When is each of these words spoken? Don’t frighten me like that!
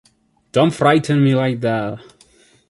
Don’t 0.51 0.71
frighten 0.73 1.23
me 1.23 1.35
like 1.35 1.59
that! 1.61 1.99